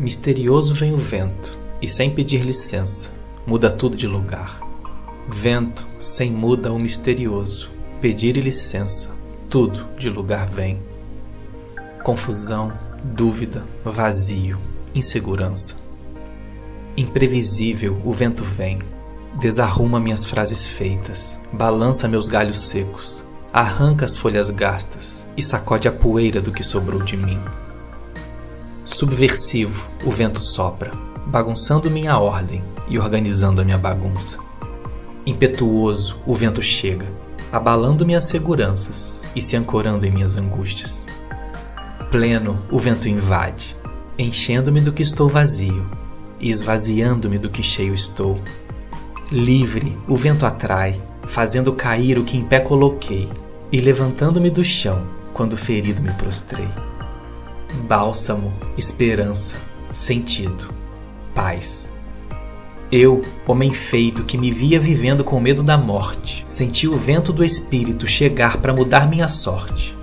[0.00, 3.10] Misterioso vem o vento, e sem pedir licença,
[3.46, 4.58] muda tudo de lugar.
[5.28, 9.10] Vento sem muda o misterioso, pedir licença,
[9.50, 10.78] tudo de lugar vem.
[12.02, 12.72] Confusão,
[13.04, 14.56] dúvida, vazio,
[14.94, 15.76] insegurança.
[16.96, 18.78] Imprevisível o vento vem,
[19.38, 23.22] desarruma minhas frases feitas, balança meus galhos secos,
[23.52, 27.38] arranca as folhas gastas e sacode a poeira do que sobrou de mim.
[28.92, 30.90] Subversivo, o vento sopra,
[31.24, 34.36] bagunçando minha ordem e organizando a minha bagunça.
[35.24, 37.06] Impetuoso, o vento chega,
[37.50, 41.06] abalando minhas seguranças e se ancorando em minhas angústias.
[42.10, 43.74] Pleno, o vento invade,
[44.18, 45.86] enchendo-me do que estou vazio
[46.38, 48.38] e esvaziando-me do que cheio estou.
[49.30, 53.30] Livre, o vento atrai, fazendo cair o que em pé coloquei
[53.72, 56.68] e levantando-me do chão quando ferido me prostrei.
[57.86, 59.56] Bálsamo, esperança,
[59.92, 60.72] sentido,
[61.34, 61.92] paz.
[62.90, 67.44] Eu, homem feito que me via vivendo com medo da morte, senti o vento do
[67.44, 69.96] espírito chegar para mudar minha sorte.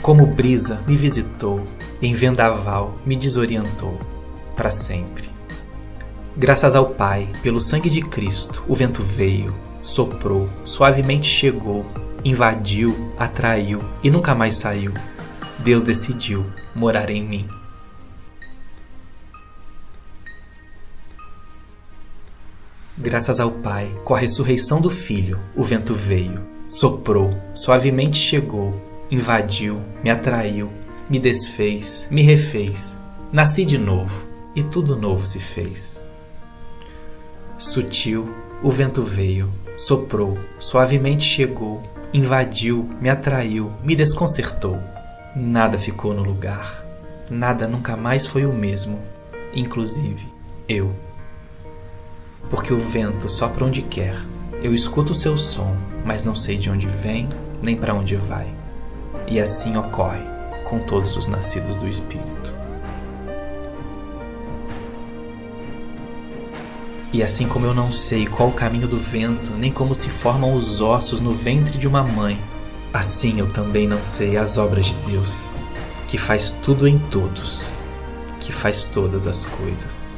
[0.00, 1.60] Como brisa me visitou,
[2.00, 3.98] em vendaval me desorientou
[4.56, 5.28] para sempre.
[6.36, 11.84] Graças ao Pai, pelo sangue de Cristo, o vento veio, soprou, suavemente chegou,
[12.24, 14.92] invadiu, atraiu e nunca mais saiu.
[15.58, 17.48] Deus decidiu morar em mim.
[22.96, 28.80] Graças ao Pai, com a ressurreição do Filho, o vento veio, soprou, suavemente chegou,
[29.10, 30.70] invadiu, me atraiu,
[31.08, 32.96] me desfez, me refez.
[33.32, 36.04] Nasci de novo e tudo novo se fez.
[37.58, 44.80] Sutil, o vento veio, soprou, suavemente chegou, invadiu, me atraiu, me desconcertou.
[45.36, 46.84] Nada ficou no lugar.
[47.28, 49.00] Nada nunca mais foi o mesmo,
[49.52, 50.28] inclusive
[50.68, 50.94] eu.
[52.48, 54.14] Porque o vento sopra onde quer.
[54.62, 57.28] Eu escuto o seu som, mas não sei de onde vem
[57.60, 58.46] nem para onde vai.
[59.26, 60.22] E assim ocorre
[60.62, 62.54] com todos os nascidos do Espírito.
[67.12, 70.54] E assim como eu não sei qual o caminho do vento, nem como se formam
[70.54, 72.38] os ossos no ventre de uma mãe,
[72.94, 75.52] assim eu também não sei as obras de Deus,
[76.06, 77.76] que faz tudo em todos,
[78.38, 80.13] que faz todas as coisas.